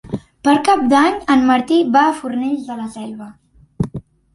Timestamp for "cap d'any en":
0.69-1.45